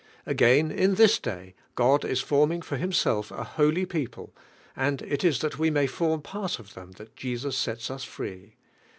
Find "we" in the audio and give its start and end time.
5.59-5.69